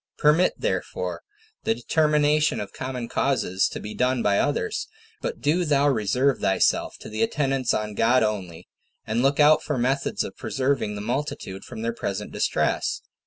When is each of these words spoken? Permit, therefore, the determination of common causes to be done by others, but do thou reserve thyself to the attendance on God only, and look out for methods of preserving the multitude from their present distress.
Permit, 0.17 0.55
therefore, 0.57 1.21
the 1.63 1.75
determination 1.75 2.59
of 2.59 2.73
common 2.73 3.07
causes 3.07 3.67
to 3.69 3.79
be 3.79 3.93
done 3.93 4.23
by 4.23 4.39
others, 4.39 4.87
but 5.21 5.41
do 5.41 5.63
thou 5.63 5.87
reserve 5.87 6.39
thyself 6.39 6.97
to 7.01 7.07
the 7.07 7.21
attendance 7.21 7.71
on 7.71 7.93
God 7.93 8.23
only, 8.23 8.67
and 9.05 9.21
look 9.21 9.39
out 9.39 9.61
for 9.61 9.77
methods 9.77 10.23
of 10.23 10.35
preserving 10.35 10.95
the 10.95 11.01
multitude 11.01 11.63
from 11.63 11.83
their 11.83 11.93
present 11.93 12.31
distress. 12.31 13.03